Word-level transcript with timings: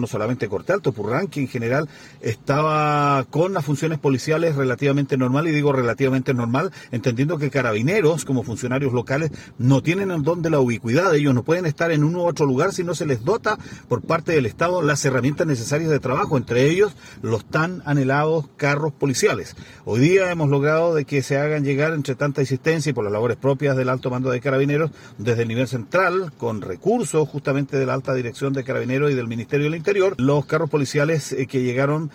no 0.00 0.06
solamente 0.06 0.48
Corte 0.48 0.72
Alto, 0.72 0.92
Purrán, 0.92 1.28
que 1.28 1.40
en 1.40 1.48
general 1.48 1.88
estaba 2.20 3.24
con 3.30 3.52
las 3.52 3.64
funciones 3.64 3.98
policiales 3.98 4.56
relativamente 4.56 5.16
normal, 5.16 5.48
y 5.48 5.52
digo 5.52 5.72
relativamente 5.72 6.34
normal, 6.34 6.72
entendiendo 6.90 7.38
que 7.38 7.50
carabineros, 7.50 8.24
como 8.24 8.42
funcionarios 8.42 8.92
locales, 8.92 9.30
no 9.58 9.82
tienen 9.82 10.10
el 10.10 10.22
don 10.22 10.42
de 10.42 10.50
la 10.50 10.60
ubicuidad, 10.60 11.14
ellos 11.14 11.34
no 11.34 11.42
pueden 11.42 11.66
estar 11.66 11.90
en 11.92 12.04
uno 12.04 12.20
u 12.20 12.26
otro 12.26 12.46
lugar 12.46 12.72
si 12.72 12.84
no 12.84 12.94
se 12.94 13.06
les 13.06 13.24
dota 13.24 13.58
por 13.88 14.02
parte 14.02 14.32
del 14.32 14.46
Estado 14.46 14.82
las 14.82 15.04
herramientas 15.04 15.46
necesarias 15.46 15.90
de 15.90 16.00
trabajo, 16.00 16.36
entre 16.36 16.68
ellos 16.68 16.94
los 17.22 17.44
tan 17.44 17.82
anhelados 17.84 18.46
carros 18.56 18.92
policiales. 18.92 19.56
Hoy 19.84 20.00
día 20.00 20.30
hemos 20.30 20.48
logrado 20.48 20.94
de 20.94 21.04
que 21.04 21.22
se 21.22 21.38
hagan 21.38 21.64
llegar 21.64 21.92
entre 21.92 22.14
tanta 22.14 22.40
insistencia 22.40 22.90
y 22.90 22.92
por 22.92 23.04
las 23.04 23.12
labores 23.12 23.36
propias 23.36 23.76
del 23.76 23.88
alto 23.88 24.10
mando 24.10 24.30
de 24.30 24.40
carabineros 24.40 24.90
desde 25.18 25.42
el 25.42 25.48
nivel 25.48 25.68
central, 25.68 26.32
con 26.38 26.60
recursos 26.60 27.28
justamente 27.28 27.78
de 27.78 27.86
la 27.86 27.94
alta 27.94 28.14
dirección 28.14 28.52
de 28.52 28.64
carabineros 28.64 29.10
y 29.10 29.14
del 29.14 29.28
Ministerio 29.28 29.64
del 29.64 29.74
Interior, 29.74 29.89
los 30.16 30.46
carros 30.46 30.70
policiales 30.70 31.32
eh, 31.32 31.46
que 31.46 31.62
llegaron 31.62 32.08